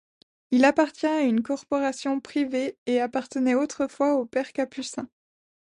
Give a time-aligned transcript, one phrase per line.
[0.49, 5.07] Il appartient à une corporation privée, et appartenait autrefois aux pères Capucins.